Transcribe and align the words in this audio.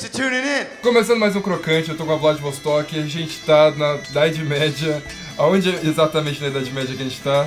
Thanks 0.00 0.16
for 0.16 0.22
tuning 0.22 0.40
in. 0.40 0.66
Começando 0.80 1.18
mais 1.18 1.36
um 1.36 1.42
Crocante, 1.42 1.90
eu 1.90 1.96
tô 1.96 2.06
com 2.06 2.12
a 2.12 2.16
Vladivostok 2.16 2.96
e 2.96 3.00
a 3.00 3.06
gente 3.06 3.38
tá 3.40 3.70
na 3.72 3.98
Idade 4.08 4.42
Média. 4.42 5.02
Aonde 5.36 5.68
exatamente 5.86 6.40
na 6.40 6.48
Idade 6.48 6.72
Média 6.72 6.96
que 6.96 7.02
a 7.02 7.04
gente 7.04 7.20
tá? 7.20 7.46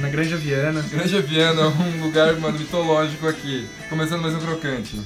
Na 0.00 0.08
Granja 0.08 0.36
Viana. 0.36 0.80
Granja 0.82 1.20
Viana, 1.20 1.66
um 1.66 2.04
lugar, 2.04 2.36
mano, 2.36 2.56
mitológico 2.56 3.26
aqui. 3.26 3.66
Começando 3.88 4.22
mais 4.22 4.32
um 4.32 4.38
Crocante. 4.38 5.00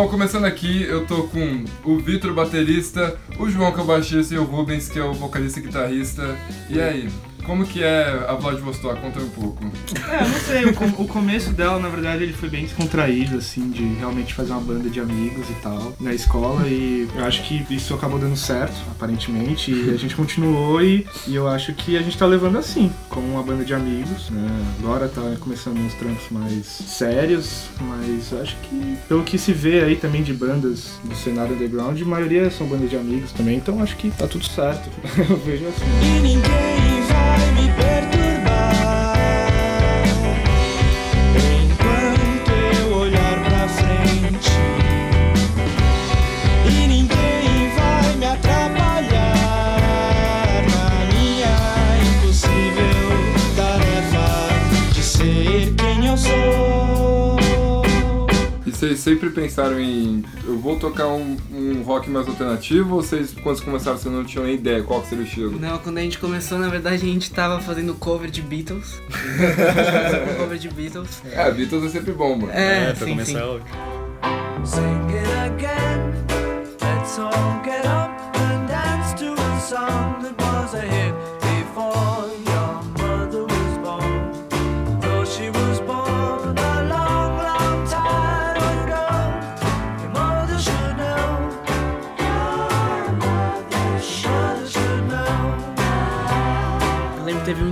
Bom, 0.00 0.08
começando 0.08 0.46
aqui, 0.46 0.82
eu 0.84 1.06
tô 1.06 1.24
com 1.24 1.62
o 1.84 1.98
Vitor, 1.98 2.32
baterista, 2.32 3.18
o 3.38 3.50
João, 3.50 3.70
que 3.70 3.80
é 3.80 3.82
o 3.82 3.86
baixista, 3.86 4.34
e 4.34 4.38
o 4.38 4.44
Rubens, 4.44 4.88
que 4.88 4.98
é 4.98 5.04
o 5.04 5.12
vocalista 5.12 5.60
e 5.60 5.62
guitarrista. 5.62 6.38
E 6.70 6.80
aí, 6.80 7.10
como 7.50 7.66
que 7.66 7.82
é 7.82 8.26
a 8.28 8.34
Vladivostok? 8.36 9.00
Conta 9.00 9.18
um 9.18 9.28
pouco. 9.30 9.64
É, 10.08 10.22
eu 10.22 10.28
não 10.28 10.38
sei, 10.38 10.64
o, 10.66 10.72
com- 10.72 11.02
o 11.02 11.08
começo 11.08 11.50
dela, 11.52 11.80
na 11.80 11.88
verdade, 11.88 12.22
ele 12.22 12.32
foi 12.32 12.48
bem 12.48 12.62
descontraído, 12.62 13.36
assim, 13.38 13.70
de 13.70 13.82
realmente 13.94 14.32
fazer 14.34 14.52
uma 14.52 14.60
banda 14.60 14.88
de 14.88 15.00
amigos 15.00 15.50
e 15.50 15.54
tal, 15.54 15.92
na 15.98 16.14
escola, 16.14 16.68
e 16.68 17.08
eu 17.12 17.24
acho 17.24 17.42
que 17.42 17.66
isso 17.68 17.92
acabou 17.92 18.20
dando 18.20 18.36
certo, 18.36 18.76
aparentemente, 18.92 19.72
e 19.72 19.90
a 19.90 19.96
gente 19.96 20.14
continuou, 20.14 20.80
e, 20.80 21.04
e 21.26 21.34
eu 21.34 21.48
acho 21.48 21.72
que 21.74 21.96
a 21.96 22.02
gente 22.02 22.16
tá 22.16 22.24
levando 22.24 22.56
assim, 22.56 22.92
como 23.08 23.26
uma 23.32 23.42
banda 23.42 23.64
de 23.64 23.74
amigos, 23.74 24.30
né? 24.30 24.48
Agora 24.78 25.08
tá 25.08 25.34
começando 25.40 25.76
uns 25.78 25.94
trampos 25.94 26.30
mais 26.30 26.66
sérios, 26.66 27.64
mas 27.80 28.30
eu 28.30 28.42
acho 28.42 28.54
que, 28.58 28.96
pelo 29.08 29.24
que 29.24 29.36
se 29.36 29.52
vê 29.52 29.82
aí 29.82 29.96
também 29.96 30.22
de 30.22 30.32
bandas 30.32 31.00
do 31.02 31.16
cenário 31.16 31.56
underground, 31.56 32.00
a 32.00 32.04
maioria 32.04 32.48
são 32.48 32.68
bandas 32.68 32.88
de 32.88 32.96
amigos 32.96 33.32
também, 33.32 33.56
então 33.56 33.82
acho 33.82 33.96
que 33.96 34.08
tá 34.12 34.28
tudo 34.28 34.44
certo, 34.46 34.88
eu 35.28 35.36
vejo 35.38 35.64
assim. 35.66 36.89
Vocês 58.90 59.00
sempre 59.00 59.30
pensaram 59.30 59.78
em. 59.78 60.24
Eu 60.44 60.58
vou 60.58 60.76
tocar 60.76 61.06
um, 61.06 61.36
um 61.52 61.82
rock 61.82 62.10
mais 62.10 62.26
alternativo 62.26 62.96
ou 62.96 63.02
vocês, 63.02 63.32
quando 63.32 63.56
vocês 63.56 63.60
começaram, 63.60 63.96
vocês 63.96 64.12
não 64.12 64.24
tinham 64.24 64.44
nem 64.44 64.54
ideia 64.54 64.82
qual 64.82 65.00
que 65.02 65.08
seria 65.08 65.24
o 65.24 65.26
estilo? 65.26 65.60
Não, 65.60 65.78
quando 65.78 65.98
a 65.98 66.00
gente 66.00 66.18
começou, 66.18 66.58
na 66.58 66.68
verdade, 66.68 66.96
a 66.96 66.98
gente 66.98 67.30
tava 67.30 67.60
fazendo 67.60 67.94
cover 67.94 68.30
de 68.30 68.42
Beatles. 68.42 69.00
Cover 70.38 70.58
de 70.58 70.68
Beatles. 70.70 71.22
É, 71.30 71.50
Beatles 71.50 71.84
é 71.84 71.88
sempre 71.88 72.12
bom, 72.12 72.36
mano. 72.36 72.52
É, 72.52 72.92
pra 72.92 73.06
sim, 73.06 73.12
começar 73.12 73.38
sim. 73.38 73.44
logo. 73.44 73.64
Sing 74.64 74.82
it 75.14 75.30
again. 75.46 76.12
Let's 76.80 77.18
all 77.18 77.62
get 77.64 77.86
up 77.86 78.10
and 78.36 78.66
dance 78.66 79.14
to 79.20 79.32
a 79.32 79.60
song 79.60 80.22
that 80.22 80.34
was 80.38 80.74
a 80.74 80.80
hit 80.80 81.14
before 81.40 82.09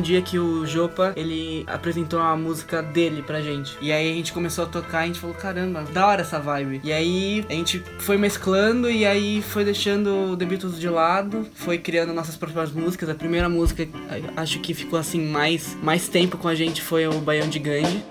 dia 0.09 0.23
que 0.23 0.39
o 0.39 0.64
Jopa, 0.64 1.12
ele 1.17 1.64
apresentou 1.67 2.19
uma 2.19 2.34
música 2.34 2.83
dele 2.83 3.22
pra 3.22 3.43
gente. 3.43 3.77
E 3.78 3.93
aí 3.93 4.10
a 4.10 4.15
gente 4.15 4.32
começou 4.32 4.65
a 4.65 4.66
tocar 4.66 5.00
e 5.00 5.05
a 5.05 5.06
gente 5.09 5.21
falou, 5.21 5.37
caramba, 5.37 5.82
da 5.82 6.06
hora 6.06 6.22
essa 6.22 6.41
vibe. 6.41 6.81
E 6.82 6.91
aí 6.91 7.44
a 7.47 7.53
gente 7.53 7.84
foi 7.99 8.16
mesclando 8.16 8.91
e 8.91 9.05
aí 9.05 9.43
foi 9.43 9.66
deixando 9.66 10.32
o 10.32 10.37
The 10.37 10.47
Beatles 10.47 10.81
de 10.81 10.88
lado, 10.88 11.47
foi 11.55 11.77
criando 11.77 12.15
nossas 12.15 12.37
próprias 12.37 12.72
músicas. 12.72 13.10
A 13.10 13.15
primeira 13.15 13.50
música, 13.50 13.87
acho 14.34 14.59
que 14.60 14.72
ficou 14.72 14.99
assim 14.99 15.21
mais, 15.21 15.77
mais 15.82 16.09
tempo 16.09 16.38
com 16.38 16.49
a 16.49 16.55
gente 16.55 16.81
foi 16.81 17.06
o 17.06 17.21
Baião 17.21 17.47
de 17.47 17.59
Gandhi. 17.59 18.03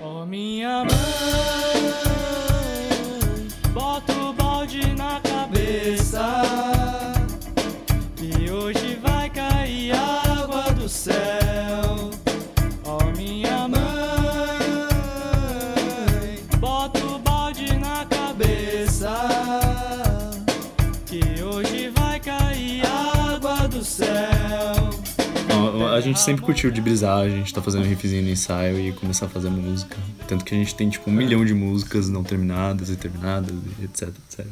Oh, 0.00 0.24
minha 0.24 0.84
mãe, 0.84 1.09
A 26.00 26.02
gente 26.02 26.18
sempre 26.18 26.42
curtiu 26.42 26.70
de 26.70 26.80
brisar, 26.80 27.18
a 27.18 27.28
gente 27.28 27.52
tá 27.52 27.60
fazendo 27.60 27.84
riffzinho 27.84 28.22
no 28.22 28.30
ensaio 28.30 28.80
e 28.80 28.90
começar 28.90 29.26
a 29.26 29.28
fazer 29.28 29.50
música. 29.50 29.98
Tanto 30.26 30.46
que 30.46 30.54
a 30.54 30.56
gente 30.56 30.74
tem 30.74 30.88
tipo 30.88 31.10
um 31.10 31.12
milhão 31.12 31.44
de 31.44 31.52
músicas 31.52 32.08
não 32.08 32.24
terminadas 32.24 32.88
e 32.88 32.96
terminadas, 32.96 33.54
e 33.78 33.84
etc, 33.84 34.08
etc. 34.08 34.46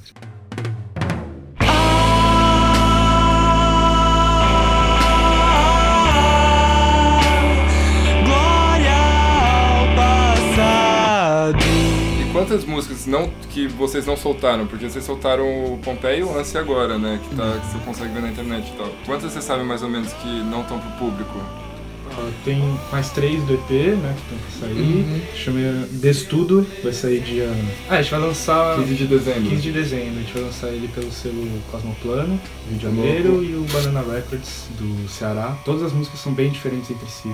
quantas 12.39 12.65
músicas 12.65 13.05
não, 13.05 13.29
que 13.51 13.67
vocês 13.67 14.07
não 14.07 14.17
soltaram? 14.17 14.65
Porque 14.67 14.89
vocês 14.89 15.05
soltaram 15.05 15.45
o 15.45 15.79
Pompeia 15.79 16.19
e 16.19 16.23
o 16.23 16.33
Lance 16.33 16.57
agora, 16.57 16.97
né? 16.97 17.19
Que, 17.23 17.35
tá, 17.35 17.59
que 17.61 17.67
você 17.67 17.85
consegue 17.85 18.15
ver 18.15 18.23
na 18.23 18.29
internet 18.31 18.73
e 18.73 18.77
tal. 18.77 18.89
Quantas 19.05 19.33
vocês 19.33 19.45
sabem 19.45 19.67
mais 19.67 19.83
ou 19.83 19.89
menos 19.89 20.13
que 20.13 20.29
não 20.45 20.61
estão 20.61 20.79
pro 20.79 20.91
público? 20.93 21.37
Ó, 22.17 22.31
Tem 22.45 22.63
mais 22.93 23.11
três 23.11 23.43
do 23.43 23.55
EP, 23.55 23.71
né, 23.97 24.15
que 24.17 24.35
estão 24.35 24.39
pra 24.39 24.69
sair. 24.69 25.23
Chama 25.35 25.87
Destudo, 25.91 26.65
vai 26.83 26.93
sair 26.93 27.21
dia... 27.21 27.53
Ah, 27.91 27.97
a 27.97 28.03
gente 28.03 28.11
vai 28.13 28.21
lançar 28.21 28.77
15 28.77 28.95
de 28.95 29.07
dezembro. 29.07 29.43
15 29.43 29.63
de 29.63 29.73
dezembro. 29.73 30.09
A 30.19 30.23
gente 30.23 30.33
vai 30.33 30.43
lançar 30.45 30.69
ele 30.69 30.89
pelo 30.89 31.11
selo 31.11 31.45
Cosmoplano, 31.73 32.41
Rio 32.69 32.79
de 32.79 32.83
Janeiro, 32.85 33.33
Louco. 33.33 33.45
e 33.45 33.55
o 33.57 33.65
Banana 33.73 34.01
Records, 34.01 34.69
do 34.79 35.09
Ceará. 35.09 35.57
Todas 35.65 35.83
as 35.83 35.93
músicas 35.93 36.21
são 36.21 36.33
bem 36.33 36.51
diferentes 36.51 36.89
entre 36.89 37.11
si. 37.11 37.29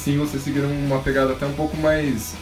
Single 0.00 0.26
vocês 0.26 0.42
seguiram 0.42 0.68
uma 0.68 1.00
pegada 1.00 1.32
até 1.32 1.46
um 1.46 1.52
pouco 1.52 1.76
mais 1.76 2.34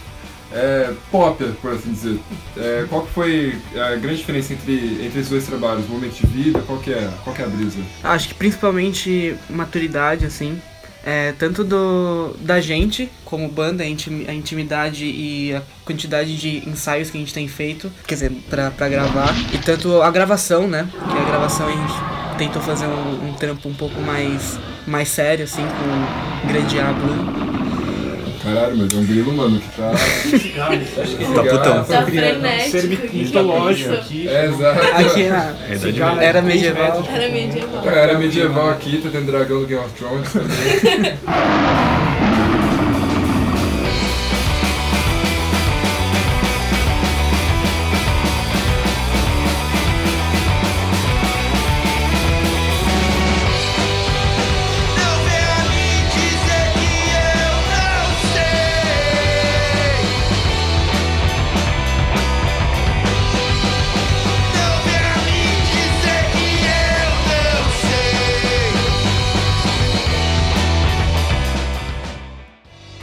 é, 0.52 0.92
pop, 1.10 1.44
por 1.60 1.72
assim 1.72 1.92
dizer. 1.92 2.19
É, 2.56 2.86
qual 2.88 3.02
que 3.02 3.12
foi 3.12 3.58
a 3.74 3.96
grande 3.96 4.19
diferença 4.19 4.52
entre, 4.52 4.74
entre 5.04 5.20
esses 5.20 5.28
dois 5.28 5.46
trabalhos? 5.46 5.86
Momento 5.88 6.14
de 6.14 6.26
vida? 6.26 6.62
Qual 6.66 6.78
que 6.78 6.93
é, 6.93 7.10
qual 7.25 7.34
que 7.34 7.43
é 7.43 7.44
a 7.44 7.49
brisa? 7.49 7.78
Acho 8.02 8.28
que 8.28 8.34
principalmente 8.34 9.37
maturidade, 9.49 10.25
assim. 10.25 10.60
É, 11.05 11.32
tanto 11.38 11.64
do, 11.64 12.34
da 12.40 12.60
gente, 12.60 13.08
como 13.25 13.49
banda, 13.49 13.82
a 13.82 14.34
intimidade 14.34 15.04
e 15.04 15.54
a 15.54 15.62
quantidade 15.84 16.37
de 16.37 16.69
ensaios 16.69 17.08
que 17.08 17.16
a 17.16 17.20
gente 17.20 17.32
tem 17.32 17.49
feito, 17.49 17.90
quer 18.06 18.14
dizer, 18.14 18.32
pra, 18.50 18.70
pra 18.70 18.88
gravar. 18.88 19.34
E 19.52 19.58
tanto 19.58 20.02
a 20.02 20.11
gravação, 20.11 20.66
né? 20.66 20.88
Que 20.93 21.19
a 21.19 21.25
gravação 21.25 21.69
a 21.69 21.70
gente 21.70 22.37
tentou 22.37 22.61
fazer 22.61 22.87
um, 22.87 23.31
um 23.31 23.34
trampo 23.34 23.69
um 23.69 23.75
pouco 23.75 24.00
mais, 24.00 24.58
mais 24.87 25.08
sério, 25.08 25.44
assim, 25.44 25.62
com 25.62 26.46
o 26.46 26.49
grande 26.49 26.78
A 26.78 26.93
Blue. 26.93 27.48
Caralho, 28.55 28.77
mas 28.77 28.93
é 28.93 28.97
um 28.97 29.05
grilo, 29.05 29.33
mano, 29.33 29.61
que 29.61 29.69
tá. 29.77 29.91
Tá 31.35 31.43
putão. 31.43 31.85
Tá 31.85 32.03
frenético. 32.03 32.71
Ser 32.71 32.89
mitológico 33.12 33.95
aqui. 33.95 34.29
É, 34.29 34.47
exato. 34.47 34.81
Aqui 34.81 35.23
na 35.29 35.45
É 35.69 35.75
idade 35.75 35.79
Cigarro, 35.81 36.17
média. 36.17 36.29
era 36.29 36.43
medieval. 36.43 37.05
Era 37.12 37.29
medieval. 37.29 37.87
Era 37.87 38.19
medieval 38.19 38.71
aqui, 38.71 38.99
tá 39.03 39.09
tendo 39.12 39.27
dragão 39.27 39.61
do 39.61 39.67
Game 39.67 39.85
of 39.85 39.93
Thrones 39.95 40.33
também. 40.33 41.19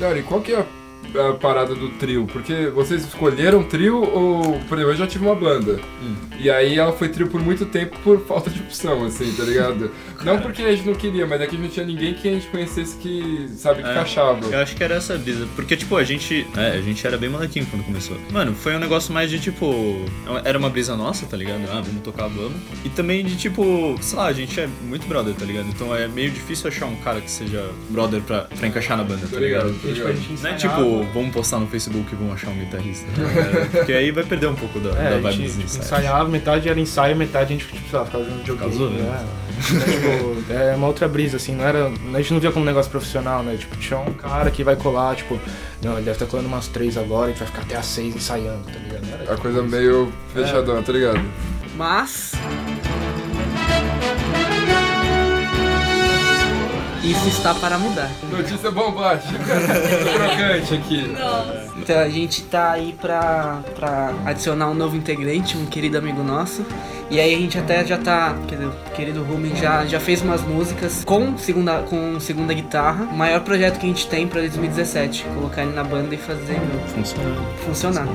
Cara, 0.06 0.20
e 0.20 0.22
qual 0.22 0.40
que 0.40 0.54
é 0.54 0.60
a, 0.60 0.66
a 1.20 1.34
parada 1.34 1.74
do 1.76 1.90
trio? 1.92 2.28
Porque 2.32 2.68
vocês 2.68 3.04
escolheram 3.06 3.64
trio 3.64 3.98
ou, 4.02 4.42
por 4.68 4.78
exemplo, 4.78 4.94
eu 4.94 4.96
já 4.96 5.08
tive 5.08 5.26
uma 5.26 5.36
banda. 5.36 5.80
E 6.40 6.50
aí 6.50 6.78
ela 6.78 6.92
foi 6.92 7.10
trio 7.10 7.28
por 7.28 7.42
muito 7.42 7.66
tempo 7.66 7.98
por 8.04 8.20
falta 8.26 8.50
de 8.50 8.60
opção, 8.62 9.04
assim, 9.06 9.32
tá 9.34 9.44
ligado? 9.44 9.92
não 10.24 10.40
porque 10.40 10.62
a 10.64 10.72
gente 10.76 10.86
não 10.88 10.96
queria, 10.96 11.26
mas 11.26 11.40
é 11.42 11.48
que 11.48 11.58
não 11.58 11.68
tinha 11.68 11.86
ninguém 11.86 12.14
que 12.14 12.28
a 12.28 12.32
gente 12.32 12.48
conhecesse 12.48 12.96
que, 12.98 13.48
sabe, 13.56 13.82
que 13.84 13.88
É. 13.88 13.92
encaixava. 13.92 14.46
Eu 14.48 14.60
acho 14.60 14.76
que 14.76 14.84
era 14.84 14.96
essa 14.96 15.18
brisa. 15.18 15.48
Porque, 15.56 15.76
tipo, 15.78 15.96
a 15.96 16.04
gente. 16.04 16.46
É, 16.56 16.72
a 16.78 16.82
gente 16.82 17.06
era 17.06 17.18
bem 17.18 17.30
molequinho 17.30 17.66
quando 17.68 17.84
começou. 17.84 18.18
Mano, 18.32 18.54
foi 18.54 18.76
um 18.76 18.80
negócio 18.80 19.14
mais 19.14 19.30
de 19.30 19.40
tipo. 19.40 19.66
Era 20.44 20.58
uma 20.58 20.70
brisa 20.70 20.96
nossa, 20.96 21.26
tá 21.26 21.38
ligado? 21.38 21.62
Ah, 21.72 21.82
vamos 21.82 22.02
tocar, 22.04 22.28
vamos. 22.28 22.54
E 22.84 22.90
também 22.90 23.24
de 23.24 23.36
tipo, 23.36 23.96
sei 24.02 24.18
lá, 24.18 24.26
a 24.28 24.34
gente 24.34 24.60
é 24.60 24.68
muito 24.88 25.08
brother, 25.08 25.34
tá 25.36 25.46
ligado? 25.46 25.68
Então 25.70 25.96
é 25.96 26.08
meio 26.08 26.32
difícil 26.32 26.68
achar 26.70 26.86
um 26.88 26.96
cara 26.98 27.22
que 27.22 27.30
seja 27.30 27.70
brother 27.90 28.22
pra, 28.22 28.42
pra 28.42 28.68
encaixar 28.68 28.98
na 28.98 29.04
banda, 29.04 29.22
tá 29.28 29.36
Tá 29.36 29.40
ligado? 29.40 29.68
ligado? 29.70 29.82
Tá 29.82 29.90
E, 29.90 29.94
tipo, 29.94 30.08
a 30.08 30.12
ligado? 30.12 30.28
gente 30.30 30.42
Não 30.44 30.50
é 30.50 30.56
ensaiava- 30.56 30.84
tipo, 30.84 31.05
vamos 31.14 31.32
postar 31.34 31.60
no 31.60 31.68
Facebook 31.68 32.14
e 32.14 32.16
vamos 32.16 32.34
achar 32.34 32.50
um 32.50 32.58
guitarrista. 32.58 33.06
É, 33.22 33.66
porque 33.78 33.94
aí 33.94 34.12
vai 34.12 34.24
perder 34.24 34.48
um 34.48 34.56
pouco 34.56 34.80
da, 34.80 34.92
da 34.92 35.00
É, 35.02 35.08
a 35.08 35.20
vibe 35.20 35.32
gente 35.32 35.42
dos 35.44 35.52
tipo, 35.54 35.64
ensaios. 35.66 35.86
ensaiava, 35.86 36.30
metade 36.30 36.70
era 36.70 36.80
ensaio, 36.80 37.16
metade 37.16 37.54
a 37.54 37.58
gente, 37.58 37.68
tipo, 37.72 37.90
sei 37.90 38.00
lá, 38.00 38.06
ficava 38.06 38.24
jogando 38.46 38.72
videogame. 38.72 39.02
Né? 39.02 39.26
Tipo, 39.56 40.54
é 40.54 40.76
uma 40.76 40.88
outra 40.88 41.08
brisa, 41.08 41.38
assim, 41.38 41.56
não 41.56 41.66
era. 41.66 41.88
A 41.88 42.18
gente 42.18 42.34
não 42.34 42.40
via 42.42 42.52
como 42.52 42.64
um 42.64 42.68
negócio 42.68 42.92
profissional, 42.92 43.42
né? 43.42 43.56
Tipo, 43.58 43.76
tinha 43.78 43.98
um 44.00 44.14
cara 44.14 44.52
que 44.52 44.64
vai 44.64 44.76
colar, 44.76 45.16
tipo, 45.16 45.40
não, 45.82 45.94
ele 45.94 46.02
deve 46.02 46.12
estar 46.12 46.26
colando 46.26 46.48
umas 46.50 46.68
três 46.68 46.98
agora, 46.98 47.26
a 47.26 47.30
gente 47.30 47.40
vai 47.40 47.48
ficar 47.48 47.62
até 47.62 47.78
às 47.78 47.86
seis 47.86 48.16
ensaiando, 48.16 48.64
tá 48.66 48.78
ligado? 48.78 49.22
Era, 49.24 49.34
A 49.34 49.38
coisa 49.38 49.62
meio 49.64 50.12
fechadona, 50.34 50.82
tá 50.82 50.92
ligado? 50.92 51.22
Mas. 51.78 52.34
Isso 57.06 57.28
está 57.28 57.54
para 57.54 57.78
mudar. 57.78 58.10
Notícia 58.32 58.72
bombástica. 58.72 59.38
Crocante 59.46 60.74
aqui. 60.74 61.16
Então 61.78 62.00
a 62.00 62.10
gente 62.10 62.42
tá 62.44 62.72
aí 62.72 62.96
pra, 63.00 63.60
pra 63.76 64.12
adicionar 64.26 64.70
um 64.70 64.74
novo 64.74 64.96
integrante, 64.96 65.56
um 65.56 65.68
querido 65.68 65.98
amigo 66.00 66.24
nosso. 66.24 66.66
E 67.12 67.20
aí 67.20 67.36
a 67.36 67.38
gente 67.38 67.60
até 67.60 67.86
já 67.86 68.00
tá, 68.00 68.36
quer 68.48 68.56
dizer, 68.56 68.68
o 68.68 68.92
querido 68.96 69.24
Rumi 69.24 69.54
já, 69.56 69.86
já 69.86 70.00
fez 70.00 70.24
umas 70.24 70.42
músicas 70.42 71.04
com 71.06 71.38
segunda, 71.38 71.84
com 71.84 72.20
segunda 72.20 72.54
guitarra. 72.54 73.04
O 73.12 73.16
maior 73.16 73.42
projeto 73.42 73.78
que 73.78 73.86
a 73.86 73.90
gente 73.90 74.08
tem 74.08 74.28
pra 74.28 74.42
2017. 74.42 75.26
Colocar 75.36 75.62
ele 75.62 75.74
na 75.74 75.84
banda 75.84 76.16
e 76.16 76.18
fazer 76.18 76.60
meu, 76.60 76.80
Funciona. 76.88 77.36
funcionar. 77.66 78.08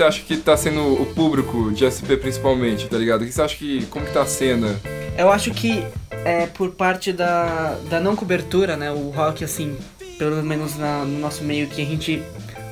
Você 0.00 0.04
acha 0.04 0.22
que 0.22 0.36
tá 0.38 0.56
sendo 0.56 0.80
o 1.02 1.04
público 1.14 1.70
de 1.72 1.84
SP 1.84 2.16
principalmente, 2.16 2.88
tá 2.88 2.96
ligado? 2.96 3.20
O 3.22 3.26
que 3.26 3.32
você 3.32 3.42
acha 3.42 3.56
que. 3.56 3.84
Como 3.86 4.06
que 4.06 4.12
tá 4.12 4.22
a 4.22 4.26
cena? 4.26 4.80
Eu 5.18 5.30
acho 5.30 5.50
que 5.50 5.84
é 6.24 6.46
por 6.46 6.70
parte 6.70 7.12
da, 7.12 7.76
da 7.90 8.00
não 8.00 8.16
cobertura, 8.16 8.76
né? 8.76 8.90
O 8.90 9.10
rock, 9.10 9.44
assim, 9.44 9.76
pelo 10.18 10.42
menos 10.42 10.76
na- 10.78 11.04
no 11.04 11.18
nosso 11.18 11.44
meio, 11.44 11.66
que 11.68 11.82
a 11.82 11.84
gente. 11.84 12.22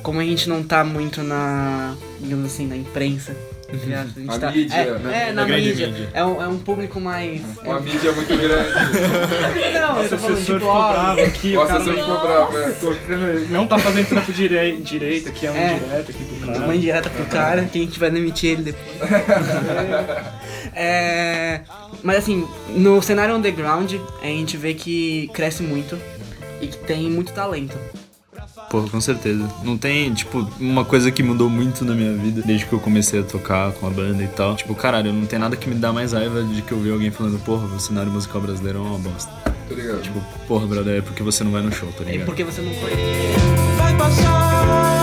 Como 0.01 0.19
a 0.19 0.23
gente 0.23 0.49
não 0.49 0.63
tá 0.63 0.83
muito 0.83 1.21
na. 1.21 1.95
digamos 2.19 2.47
assim, 2.47 2.65
na 2.65 2.75
imprensa. 2.75 3.35
Entre 3.73 3.93
aspas, 3.93 4.17
a 4.17 4.19
gente 4.19 4.25
Na 4.27 4.39
tá- 4.39 4.51
mídia, 4.51 4.75
é, 4.75 4.99
né? 4.99 5.27
é, 5.29 5.31
Na 5.33 5.45
mídia. 5.45 5.87
mídia. 5.87 6.09
É, 6.13 6.25
um, 6.25 6.41
é 6.41 6.47
um 6.47 6.57
público 6.59 6.99
mais. 6.99 7.41
Uma 7.63 7.79
mídia 7.79 8.11
muito 8.11 8.27
grande. 8.35 8.69
Não, 9.79 9.99
eu 9.99 10.05
O 10.05 10.09
tô 10.09 10.17
falando 10.17 10.33
assessor 10.33 10.37
tipo, 10.37 10.59
ficou 10.59 10.69
ó, 10.69 10.91
bravo 10.91 11.21
aqui, 11.21 11.57
o 11.57 11.65
você 11.67 11.93
ficou 11.93 12.19
bravo, 12.21 12.53
né? 12.57 12.75
tocando- 12.79 13.49
não 13.49 13.67
tá 13.67 13.77
fazendo 13.79 14.07
trampo 14.09 14.31
direi, 14.33 14.77
direito, 14.81 15.29
aqui 15.29 15.45
é 15.47 15.51
um 15.51 15.55
É. 15.55 15.73
direto 15.79 16.11
aqui 16.11 16.23
pro 16.25 16.47
cara. 16.47 16.59
uma 16.59 16.75
indireta 16.75 17.09
pro 17.09 17.25
cara, 17.25 17.63
que 17.65 17.77
a 17.77 17.81
gente 17.81 17.99
vai 17.99 18.11
demitir 18.11 18.51
ele 18.51 18.63
depois. 18.63 18.99
É, 20.75 21.61
mas 22.03 22.17
assim, 22.17 22.47
no 22.69 23.01
cenário 23.01 23.35
underground, 23.35 23.93
a 24.21 24.25
gente 24.25 24.55
vê 24.55 24.73
que 24.73 25.29
cresce 25.33 25.63
muito 25.63 25.97
e 26.61 26.67
que 26.67 26.77
tem 26.77 27.09
muito 27.09 27.33
talento. 27.33 27.77
Porra, 28.69 28.87
com 28.89 29.01
certeza. 29.01 29.49
Não 29.63 29.77
tem, 29.77 30.13
tipo, 30.13 30.47
uma 30.59 30.85
coisa 30.85 31.09
que 31.11 31.23
mudou 31.23 31.49
muito 31.49 31.83
na 31.83 31.95
minha 31.95 32.13
vida 32.15 32.41
desde 32.45 32.65
que 32.65 32.73
eu 32.73 32.79
comecei 32.79 33.19
a 33.19 33.23
tocar 33.23 33.71
com 33.73 33.87
a 33.87 33.89
banda 33.89 34.21
e 34.23 34.27
tal. 34.27 34.55
Tipo, 34.55 34.75
caralho, 34.75 35.11
não 35.11 35.25
tem 35.25 35.39
nada 35.39 35.55
que 35.55 35.67
me 35.67 35.75
dá 35.75 35.91
mais 35.91 36.13
raiva 36.13 36.43
de 36.43 36.61
que 36.61 36.71
eu 36.71 36.79
ver 36.79 36.91
alguém 36.93 37.09
falando, 37.09 37.39
porra, 37.43 37.65
o 37.65 37.79
cenário 37.79 38.11
musical 38.11 38.39
brasileiro 38.41 38.77
é 38.79 38.81
uma 38.81 38.99
bosta. 38.99 39.31
Tá 39.43 39.75
ligado? 39.75 40.01
Tipo, 40.01 40.21
porra, 40.47 40.67
brother, 40.67 40.97
é 40.97 41.01
porque 41.01 41.23
você 41.23 41.43
não 41.43 41.51
vai 41.51 41.61
no 41.63 41.71
show, 41.71 41.89
tá 41.93 42.03
É 42.03 42.11
ligado? 42.11 42.25
porque 42.27 42.43
você 42.43 42.61
não 42.61 42.73
conhece. 42.75 43.01
Vai 43.77 43.97
passar 43.97 44.98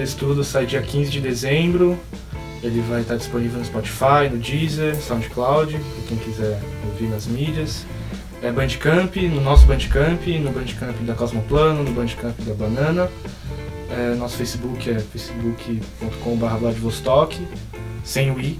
desse 0.00 0.16
tudo 0.16 0.42
sai 0.42 0.64
dia 0.64 0.80
15 0.80 1.10
de 1.10 1.20
dezembro. 1.20 1.98
Ele 2.62 2.80
vai 2.82 3.02
estar 3.02 3.16
disponível 3.16 3.58
no 3.58 3.64
Spotify, 3.64 4.30
no 4.30 4.38
Deezer, 4.38 4.96
SoundCloud, 4.96 5.72
pra 5.72 6.08
quem 6.08 6.16
quiser 6.18 6.58
ouvir 6.86 7.08
nas 7.08 7.26
mídias. 7.26 7.84
É 8.42 8.50
Bandcamp, 8.50 9.14
no 9.16 9.42
nosso 9.42 9.66
Bandcamp, 9.66 10.26
no 10.26 10.50
Bandcamp 10.50 10.96
da 11.02 11.14
Cosmoplano, 11.14 11.84
no 11.84 11.92
Bandcamp 11.92 12.38
da 12.40 12.54
Banana. 12.54 13.10
É, 13.90 14.14
nosso 14.14 14.36
Facebook 14.36 14.88
é 14.88 14.98
facebook.com.br 15.00 16.46
sem 18.02 18.30
o 18.30 18.40
i. 18.40 18.58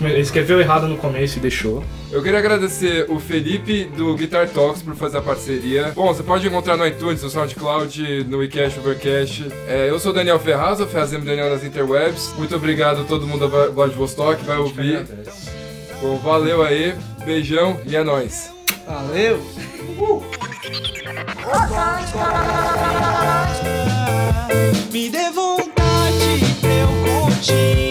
Ele 0.00 0.20
escreveu 0.20 0.60
errado 0.60 0.86
no 0.86 0.96
começo 0.96 1.38
e 1.38 1.40
deixou. 1.40 1.84
Eu 2.10 2.22
queria 2.22 2.38
agradecer 2.38 3.06
o 3.08 3.20
Felipe 3.20 3.84
do 3.84 4.14
Guitar 4.16 4.48
Talks 4.48 4.82
por 4.82 4.94
fazer 4.96 5.18
a 5.18 5.22
parceria. 5.22 5.92
Bom, 5.94 6.12
você 6.12 6.22
pode 6.22 6.46
encontrar 6.46 6.76
no 6.76 6.86
iTunes, 6.86 7.22
no 7.22 7.30
SoundCloud, 7.30 8.24
no 8.24 8.38
WeCast, 8.38 8.78
Overcast. 8.80 9.46
É, 9.68 9.88
eu 9.88 9.98
sou 10.00 10.10
o 10.10 10.14
Daniel 10.14 10.38
Ferraz, 10.38 10.80
o 10.80 10.86
Ferrazemo 10.86 11.24
Daniel 11.24 11.50
nas 11.50 11.64
Interwebs. 11.64 12.34
Muito 12.36 12.54
obrigado 12.56 13.02
a 13.02 13.04
todo 13.04 13.26
mundo 13.26 13.48
da 13.48 13.68
Vladivostok 13.68 14.40
que 14.40 14.46
vai 14.46 14.58
ouvir. 14.58 15.06
Bom, 16.00 16.16
valeu 16.16 16.62
aí, 16.62 16.94
beijão 17.24 17.80
e 17.86 17.94
é 17.94 18.02
nóis. 18.02 18.50
Valeu! 18.86 19.40
Me 24.90 25.08
dê 25.08 25.30
vontade 25.30 26.56
pra 26.60 26.70
eu 26.70 26.88
continuar. 27.22 27.89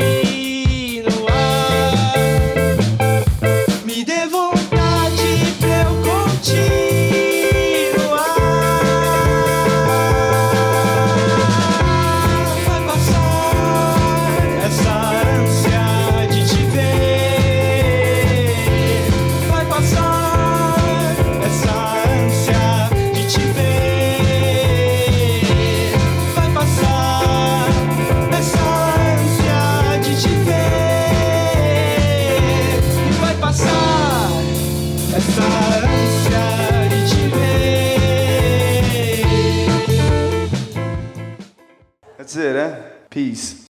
Peace. 43.19 43.58